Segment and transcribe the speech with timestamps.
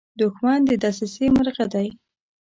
[0.19, 1.87] دښمن د دسیسې مرغه دی